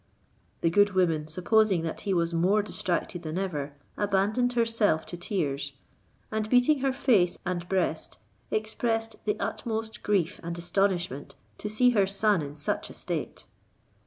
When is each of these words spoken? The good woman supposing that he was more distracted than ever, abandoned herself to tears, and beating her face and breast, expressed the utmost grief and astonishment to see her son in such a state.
The 0.61 0.71
good 0.71 0.93
woman 0.93 1.27
supposing 1.27 1.83
that 1.83 2.01
he 2.01 2.13
was 2.15 2.33
more 2.33 2.63
distracted 2.63 3.21
than 3.21 3.37
ever, 3.37 3.73
abandoned 3.95 4.53
herself 4.53 5.05
to 5.05 5.15
tears, 5.15 5.73
and 6.31 6.49
beating 6.49 6.79
her 6.79 6.91
face 6.91 7.37
and 7.45 7.69
breast, 7.69 8.17
expressed 8.49 9.17
the 9.25 9.39
utmost 9.39 10.01
grief 10.01 10.39
and 10.41 10.57
astonishment 10.57 11.35
to 11.59 11.69
see 11.69 11.91
her 11.91 12.07
son 12.07 12.41
in 12.41 12.55
such 12.55 12.89
a 12.89 12.95
state. 12.95 13.45